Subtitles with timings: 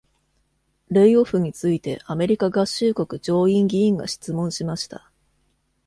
[0.89, 5.11] レイオフについてアメリカ合衆国上院議員が質問しました。